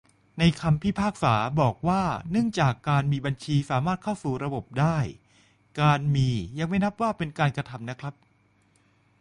[0.39, 2.01] ในคำพิพากษา บอกว่า
[2.31, 2.73] เนื่องจาก
[3.11, 4.97] มีบัญชีสามารถเข้าสู่ระบบได้-
[5.79, 8.13] การ'มี' ยังไม่น่านับเป็นการกระทำนะครับ